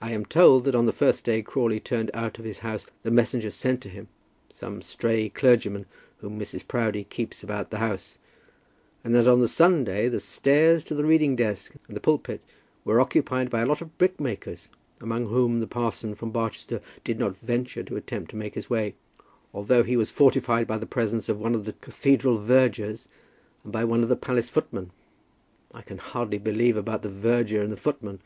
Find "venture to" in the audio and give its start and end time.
17.38-17.94